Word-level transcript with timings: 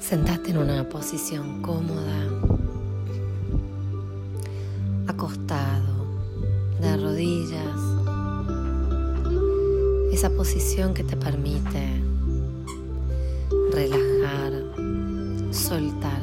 Sentate 0.00 0.50
en 0.50 0.58
una 0.58 0.88
posición 0.88 1.62
cómoda, 1.62 2.26
acostado, 5.06 6.06
de 6.80 6.96
rodillas, 6.96 7.80
esa 10.12 10.30
posición 10.30 10.92
que 10.92 11.04
te 11.04 11.16
permite 11.16 12.02
relajar, 13.70 14.54
soltar. 15.52 16.20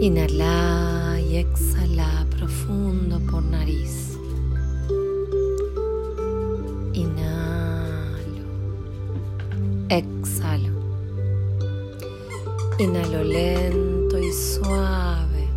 Inhala 0.00 0.93
exhala 1.36 2.26
profundo 2.36 3.20
por 3.30 3.42
nariz. 3.42 4.04
Exhalo. 9.94 10.72
Inhalo 12.80 13.22
lento 13.22 14.18
y 14.18 14.32
suave. 14.32 15.48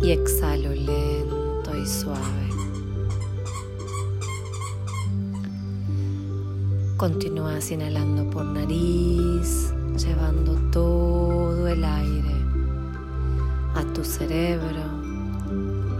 Y 0.00 0.12
exhalo 0.12 0.70
lento 0.70 1.76
y 1.76 1.86
suave. 1.86 2.50
Continúas 6.96 7.68
inhalando 7.72 8.30
por 8.30 8.44
nariz, 8.44 9.73
cerebro, 14.04 14.82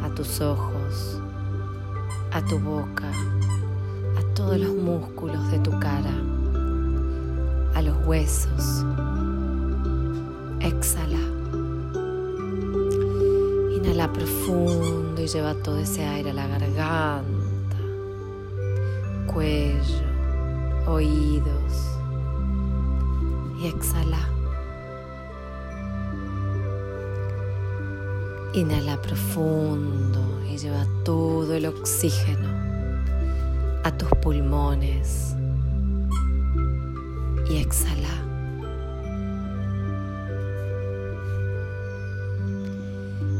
a 0.02 0.14
tus 0.14 0.40
ojos, 0.40 1.20
a 2.32 2.42
tu 2.44 2.58
boca 2.58 3.10
todos 4.34 4.58
los 4.58 4.74
músculos 4.74 5.50
de 5.50 5.58
tu 5.60 5.70
cara, 5.78 6.12
a 7.74 7.82
los 7.82 7.96
huesos. 8.04 8.84
Exhala. 10.60 11.20
Inhala 13.74 14.12
profundo 14.12 15.22
y 15.22 15.26
lleva 15.26 15.54
todo 15.54 15.78
ese 15.78 16.04
aire 16.04 16.30
a 16.30 16.34
la 16.34 16.46
garganta, 16.48 17.76
cuello, 19.32 20.02
oídos. 20.86 21.98
Y 23.60 23.68
exhala. 23.68 24.33
Inhala 28.54 29.02
profundo 29.02 30.40
y 30.48 30.56
lleva 30.56 30.86
todo 31.04 31.54
el 31.54 31.66
oxígeno 31.66 32.48
a 33.82 33.90
tus 33.98 34.08
pulmones 34.22 35.34
y 37.50 37.56
exhala. 37.56 38.14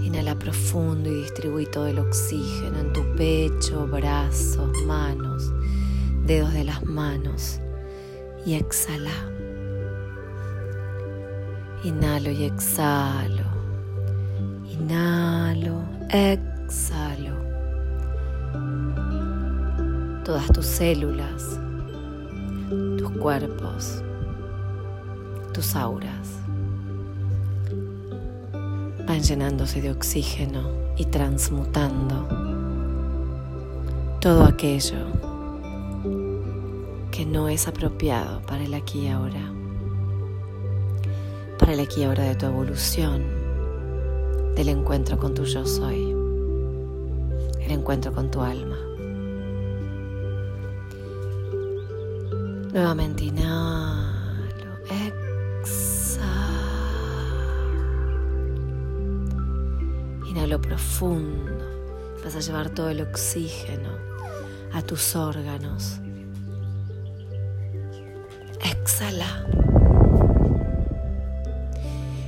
Inhala 0.02 0.36
profundo 0.36 1.08
y 1.08 1.22
distribuye 1.22 1.66
todo 1.66 1.86
el 1.86 2.00
oxígeno 2.00 2.80
en 2.80 2.92
tu 2.92 3.04
pecho, 3.14 3.86
brazos, 3.86 4.76
manos, 4.84 5.48
dedos 6.26 6.52
de 6.52 6.64
las 6.64 6.84
manos 6.84 7.60
y 8.44 8.54
exhala. 8.54 9.30
Inhalo 11.84 12.32
y 12.32 12.42
exhalo. 12.42 13.53
Inhalo, 14.80 15.84
exhalo. 16.10 17.36
Todas 20.24 20.48
tus 20.48 20.66
células, 20.66 21.60
tus 22.98 23.10
cuerpos, 23.12 24.02
tus 25.52 25.76
auras 25.76 26.40
van 29.06 29.22
llenándose 29.22 29.80
de 29.80 29.92
oxígeno 29.92 30.70
y 30.96 31.04
transmutando 31.04 32.26
todo 34.20 34.44
aquello 34.44 35.06
que 37.12 37.24
no 37.24 37.48
es 37.48 37.68
apropiado 37.68 38.42
para 38.42 38.64
el 38.64 38.74
aquí 38.74 39.02
y 39.02 39.08
ahora, 39.08 39.52
para 41.60 41.74
el 41.74 41.80
aquí 41.80 42.00
y 42.00 42.04
ahora 42.04 42.24
de 42.24 42.34
tu 42.34 42.46
evolución, 42.46 43.43
del 44.54 44.68
encuentro 44.68 45.18
con 45.18 45.34
tu 45.34 45.44
yo 45.44 45.66
soy, 45.66 46.12
el 47.60 47.70
encuentro 47.70 48.12
con 48.12 48.30
tu 48.30 48.40
alma. 48.40 48.76
Nuevamente 52.72 53.24
inhalo, 53.24 54.78
exhalo. 54.90 56.24
Inhalo 60.28 60.60
profundo. 60.60 61.52
Vas 62.24 62.34
a 62.34 62.40
llevar 62.40 62.70
todo 62.70 62.88
el 62.88 63.00
oxígeno 63.02 63.90
a 64.72 64.82
tus 64.82 65.14
órganos. 65.14 66.00
Exhala. 68.60 69.46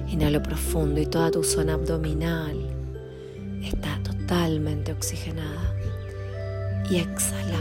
Inhalo 0.08 0.40
profundo 0.40 1.00
y 1.00 1.06
toda 1.06 1.32
tu 1.32 1.42
zona 1.42 1.74
abdominal 1.74 2.56
está 3.64 4.00
totalmente 4.04 4.92
oxigenada. 4.92 5.74
Y 6.88 6.98
exhala. 6.98 7.58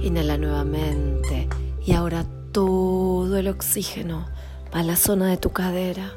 Inhala 0.00 0.36
nuevamente 0.36 1.48
y 1.86 1.92
ahora 1.92 2.26
todo 2.50 3.36
el 3.36 3.46
oxígeno 3.48 4.26
va 4.74 4.80
a 4.80 4.82
la 4.82 4.96
zona 4.96 5.28
de 5.28 5.36
tu 5.36 5.50
cadera. 5.50 6.12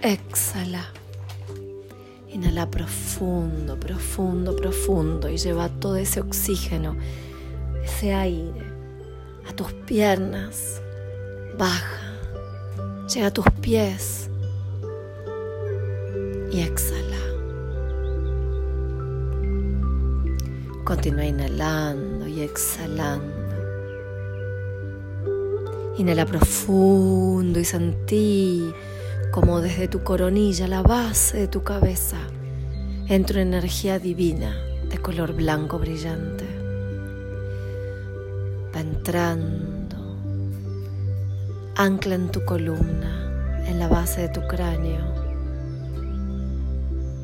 Exhala. 0.00 0.86
Inhala 2.32 2.70
profundo, 2.70 3.78
profundo, 3.78 4.56
profundo 4.56 5.28
y 5.28 5.36
lleva 5.36 5.68
todo 5.68 5.96
ese 5.96 6.20
oxígeno, 6.20 6.96
ese 7.84 8.14
aire 8.14 8.73
a 9.48 9.52
tus 9.52 9.72
piernas. 9.86 10.80
Baja, 11.58 12.18
llega 13.12 13.28
a 13.28 13.32
tus 13.32 13.46
pies 13.60 14.30
y 16.50 16.60
exhala. 16.60 17.16
Continúa 20.84 21.24
inhalando 21.24 22.28
y 22.28 22.42
exhalando. 22.42 23.34
Inhala 25.96 26.26
profundo 26.26 27.60
y 27.60 27.64
sentí 27.64 28.74
como 29.34 29.60
desde 29.60 29.88
tu 29.88 30.04
coronilla, 30.04 30.68
la 30.68 30.82
base 30.82 31.38
de 31.38 31.48
tu 31.48 31.64
cabeza, 31.64 32.18
entra 33.08 33.42
una 33.42 33.56
energía 33.56 33.98
divina 33.98 34.56
de 34.88 34.98
color 34.98 35.32
blanco 35.32 35.80
brillante. 35.80 36.53
Entrando, 39.06 39.96
ancla 41.76 42.14
en 42.14 42.30
tu 42.30 42.42
columna, 42.46 43.62
en 43.66 43.78
la 43.78 43.86
base 43.86 44.22
de 44.22 44.28
tu 44.30 44.40
cráneo. 44.46 45.04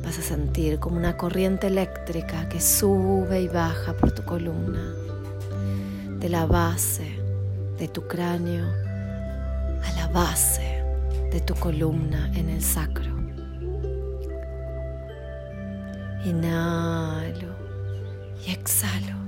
Vas 0.03 0.19
a 0.19 0.21
sentir 0.21 0.77
como 0.77 0.97
una 0.97 1.17
corriente 1.17 1.65
eléctrica 1.65 2.47
que 2.49 2.61
sube 2.61 3.41
y 3.41 3.47
baja 3.47 3.93
por 3.93 4.11
tu 4.11 4.21
columna, 4.21 4.93
de 6.19 6.29
la 6.29 6.45
base 6.45 7.19
de 7.79 7.87
tu 7.87 8.07
cráneo 8.07 8.67
a 9.83 9.91
la 9.95 10.07
base 10.09 10.83
de 11.31 11.41
tu 11.41 11.55
columna 11.55 12.31
en 12.35 12.49
el 12.51 12.61
sacro. 12.61 13.09
Inhalo 16.25 17.55
y 18.45 18.51
exhalo 18.51 19.20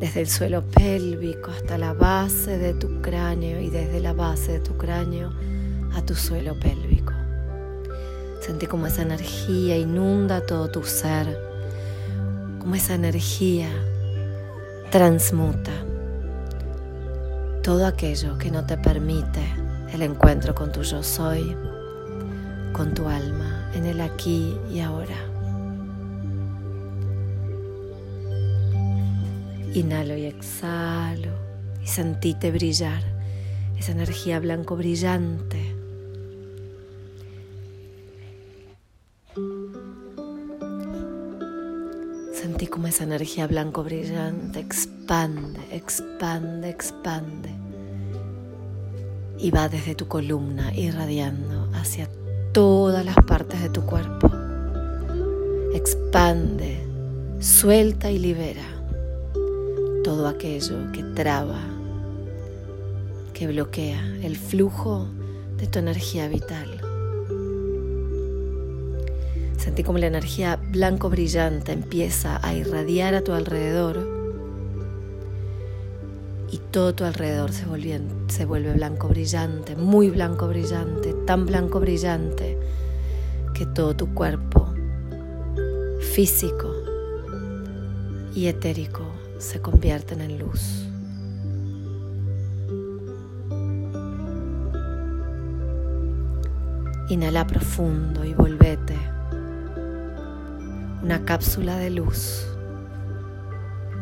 desde 0.00 0.22
el 0.22 0.28
suelo 0.28 0.62
pélvico 0.62 1.50
hasta 1.50 1.76
la 1.76 1.92
base 1.92 2.56
de 2.58 2.74
tu 2.74 3.02
cráneo 3.02 3.60
y 3.60 3.68
desde 3.68 4.00
la 4.00 4.14
base 4.14 4.52
de 4.52 4.60
tu 4.60 4.76
cráneo 4.76 5.30
a 5.94 6.02
tu 6.02 6.14
suelo 6.14 6.58
pélvico. 6.58 7.12
Sentí 8.40 8.66
como 8.66 8.86
esa 8.86 9.02
energía 9.02 9.76
inunda 9.76 10.40
todo 10.46 10.70
tu 10.70 10.82
ser, 10.82 11.38
como 12.58 12.74
esa 12.74 12.94
energía 12.94 13.68
transmuta 14.90 15.70
todo 17.62 17.86
aquello 17.86 18.38
que 18.38 18.50
no 18.50 18.64
te 18.64 18.78
permite 18.78 19.40
el 19.92 20.02
encuentro 20.02 20.54
con 20.54 20.72
tu 20.72 20.82
yo 20.82 21.02
soy, 21.02 21.56
con 22.72 22.94
tu 22.94 23.06
alma, 23.06 23.70
en 23.74 23.84
el 23.84 24.00
aquí 24.00 24.56
y 24.72 24.80
ahora. 24.80 25.29
Inhalo 29.72 30.16
y 30.16 30.24
exhalo 30.24 31.30
y 31.80 31.86
sentíte 31.86 32.50
brillar 32.50 33.04
esa 33.78 33.92
energía 33.92 34.40
blanco 34.40 34.76
brillante. 34.76 35.76
Sentí 42.34 42.66
como 42.66 42.88
esa 42.88 43.04
energía 43.04 43.46
blanco 43.46 43.84
brillante 43.84 44.58
expande, 44.58 45.60
expande, 45.70 46.68
expande 46.68 47.50
y 49.38 49.52
va 49.52 49.68
desde 49.68 49.94
tu 49.94 50.08
columna 50.08 50.74
irradiando 50.74 51.70
hacia 51.74 52.08
todas 52.52 53.04
las 53.04 53.16
partes 53.24 53.62
de 53.62 53.70
tu 53.70 53.82
cuerpo. 53.82 54.32
Expande, 55.74 56.84
suelta 57.38 58.10
y 58.10 58.18
libera 58.18 58.79
todo 60.02 60.28
aquello 60.28 60.90
que 60.92 61.02
traba 61.02 61.60
que 63.34 63.46
bloquea 63.46 64.00
el 64.22 64.36
flujo 64.36 65.08
de 65.56 65.66
tu 65.66 65.78
energía 65.78 66.28
vital. 66.28 66.80
Sentí 69.58 69.82
como 69.82 69.98
la 69.98 70.06
energía 70.06 70.56
blanco 70.56 71.10
brillante 71.10 71.72
empieza 71.72 72.40
a 72.46 72.54
irradiar 72.54 73.14
a 73.14 73.22
tu 73.22 73.32
alrededor 73.32 74.08
y 76.50 76.58
todo 76.70 76.94
tu 76.94 77.04
alrededor 77.04 77.52
se 77.52 77.64
se 78.28 78.44
vuelve 78.44 78.72
blanco 78.72 79.08
brillante, 79.08 79.76
muy 79.76 80.10
blanco 80.10 80.48
brillante, 80.48 81.14
tan 81.26 81.46
blanco 81.46 81.78
brillante 81.78 82.58
que 83.54 83.66
todo 83.66 83.94
tu 83.94 84.14
cuerpo 84.14 84.72
físico 86.00 86.74
y 88.34 88.46
etérico 88.46 89.04
se 89.40 89.60
convierten 89.62 90.20
en 90.20 90.38
luz. 90.38 90.86
Inhala 97.08 97.46
profundo 97.46 98.24
y 98.24 98.34
volvete. 98.34 98.96
Una 101.02 101.24
cápsula 101.24 101.76
de 101.78 101.90
luz. 101.90 102.46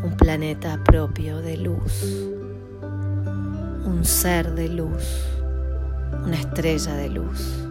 Un 0.02 0.16
planeta 0.16 0.82
propio 0.84 1.38
de 1.38 1.56
luz. 1.56 2.02
Un 3.84 4.04
ser 4.04 4.54
de 4.54 4.68
luz. 4.68 5.04
Una 6.24 6.34
estrella 6.34 6.94
de 6.94 7.08
luz. 7.10 7.64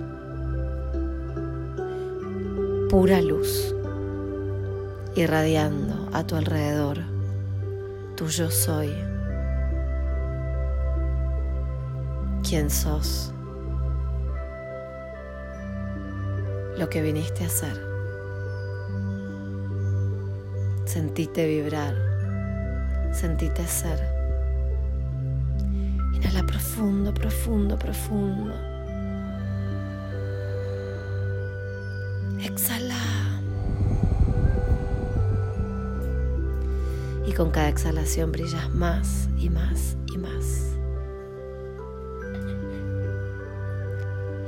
Pura 2.89 3.21
luz. 3.21 3.75
Irradiando 5.15 6.09
a 6.13 6.25
tu 6.25 6.37
alrededor. 6.37 7.16
Tu 8.17 8.27
yo 8.27 8.51
soy. 8.51 8.93
¿Quién 12.43 12.69
sos? 12.69 13.31
lo 16.77 16.89
que 16.89 17.01
viniste 17.01 17.43
a 17.43 17.47
hacer. 17.47 17.75
Sentite 20.85 21.47
vibrar, 21.47 21.95
sentite 23.11 23.65
ser. 23.65 23.99
Inhala 26.13 26.43
profundo, 26.45 27.13
profundo, 27.13 27.77
profundo. 27.77 28.53
Exhala. 32.39 32.96
Con 37.37 37.51
cada 37.51 37.69
exhalación 37.69 38.31
brillas 38.31 38.73
más 38.73 39.29
y 39.37 39.51
más 39.51 39.95
y 40.11 40.17
más. 40.17 40.73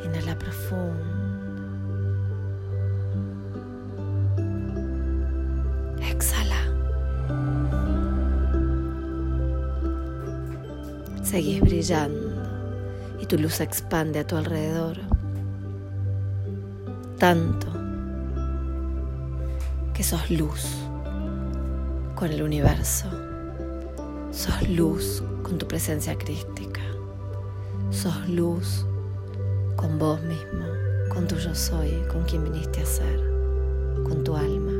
Inhala 0.04 0.36
profundo. 0.40 1.20
Seguís 11.22 11.62
brillando 11.62 12.42
y 13.22 13.26
tu 13.28 13.38
luz 13.38 13.54
se 13.54 13.64
expande 13.64 14.18
a 14.18 14.26
tu 14.26 14.36
alrededor. 14.36 14.98
Tanto 17.20 17.68
que 19.94 20.04
sos 20.04 20.32
luz 20.32 20.89
con 22.20 22.34
el 22.34 22.44
universo. 22.44 23.08
Sos 24.32 24.68
luz 24.68 25.24
con 25.42 25.58
tu 25.58 25.66
presencia 25.66 26.18
crística. 26.18 26.82
Sos 27.92 28.28
luz 28.28 28.86
con 29.78 29.98
vos 29.98 30.22
mismo, 30.24 30.66
con 31.14 31.30
tu 31.30 31.38
yo 31.38 31.56
soy, 31.56 31.92
con 32.12 32.24
quien 32.24 32.44
viniste 32.44 32.82
a 32.82 32.86
ser, 32.86 33.22
con 34.04 34.22
tu 34.26 34.36
alma. 34.36 34.74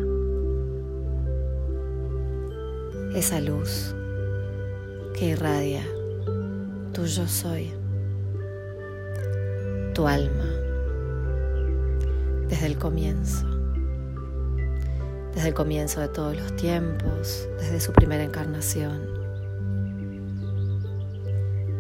Esa 3.16 3.40
luz 3.40 3.96
que 5.18 5.28
irradia 5.28 5.88
tu 6.92 7.06
yo 7.06 7.26
soy, 7.26 7.72
tu 9.94 10.06
alma, 10.06 10.46
desde 12.50 12.66
el 12.66 12.78
comienzo, 12.78 13.49
desde 15.34 15.50
el 15.50 15.54
comienzo 15.54 16.02
de 16.02 16.08
todos 16.08 16.36
los 16.36 16.56
tiempos, 16.56 17.48
desde 17.60 17.80
su 17.80 17.92
primera 17.94 18.24
encarnación, 18.24 19.00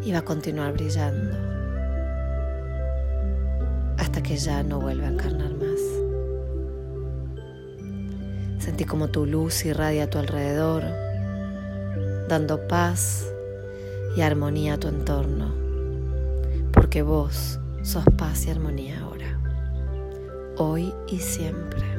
y 0.03 0.11
va 0.11 0.19
a 0.19 0.25
continuar 0.25 0.73
brillando 0.73 1.35
hasta 3.97 4.23
que 4.23 4.37
ya 4.37 4.63
no 4.63 4.79
vuelva 4.79 5.07
a 5.07 5.11
encarnar 5.11 5.51
más. 5.53 5.79
Sentí 8.63 8.85
como 8.85 9.09
tu 9.09 9.25
luz 9.25 9.65
irradia 9.65 10.05
a 10.05 10.09
tu 10.09 10.17
alrededor, 10.17 10.83
dando 12.27 12.67
paz 12.67 13.25
y 14.15 14.21
armonía 14.21 14.75
a 14.75 14.77
tu 14.77 14.87
entorno, 14.87 15.53
porque 16.71 17.01
vos 17.01 17.59
sos 17.83 18.05
paz 18.17 18.45
y 18.45 18.51
armonía 18.51 19.01
ahora, 19.01 19.39
hoy 20.57 20.93
y 21.07 21.19
siempre. 21.19 21.98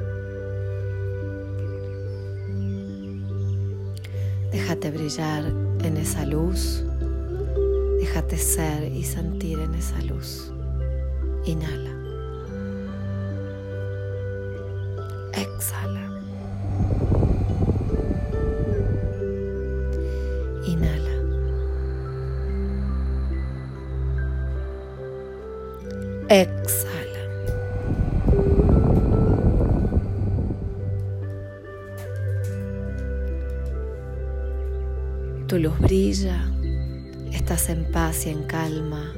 Déjate 4.50 4.91
brillar 4.91 5.44
en 5.85 5.97
esa 5.97 6.26
luz, 6.26 6.85
déjate 8.00 8.37
ser 8.37 8.93
y 8.93 9.05
sentir 9.05 9.61
en 9.61 9.75
esa 9.75 10.00
luz. 10.02 10.52
Inhala. 11.47 11.90
Exhala. 15.35 16.10
Tu 35.50 35.59
luz 35.59 35.80
brilla, 35.80 36.49
estás 37.33 37.71
en 37.71 37.90
paz 37.90 38.25
y 38.25 38.30
en 38.30 38.45
calma, 38.45 39.12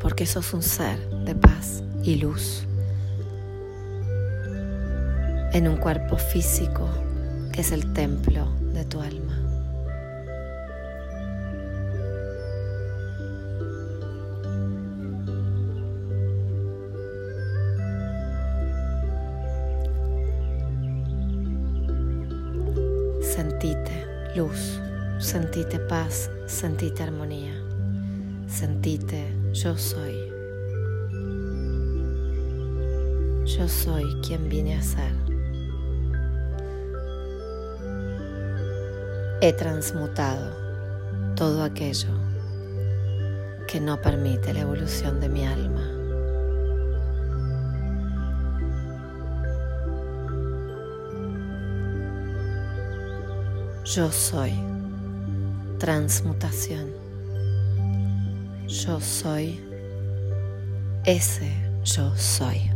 porque 0.00 0.24
sos 0.24 0.54
un 0.54 0.62
ser 0.62 1.00
de 1.24 1.34
paz 1.34 1.82
y 2.04 2.14
luz, 2.14 2.62
en 5.52 5.66
un 5.66 5.78
cuerpo 5.78 6.16
físico 6.16 6.88
que 7.52 7.62
es 7.62 7.72
el 7.72 7.92
templo 7.92 8.46
de 8.72 8.84
tu 8.84 9.00
alma. 9.00 9.53
Luz, 24.34 24.80
sentite 25.18 25.78
paz, 25.78 26.28
sentite 26.46 27.02
armonía, 27.02 27.54
sentite 28.48 29.32
yo 29.52 29.76
soy. 29.76 30.32
Yo 33.46 33.68
soy 33.68 34.04
quien 34.26 34.48
vine 34.48 34.74
a 34.74 34.82
ser. 34.82 35.12
He 39.40 39.52
transmutado 39.52 40.56
todo 41.36 41.62
aquello 41.62 42.08
que 43.68 43.80
no 43.80 44.00
permite 44.00 44.52
la 44.52 44.60
evolución 44.60 45.20
de 45.20 45.28
mi 45.28 45.44
alma. 45.46 45.83
Yo 53.84 54.10
soy 54.10 54.52
transmutación. 55.78 56.90
Yo 58.66 58.98
soy 59.00 59.60
ese 61.04 61.52
yo 61.84 62.16
soy. 62.16 62.73